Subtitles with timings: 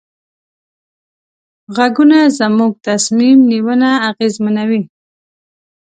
[1.75, 4.81] غږونه زموږ تصمیم نیونه اغېزمنوي.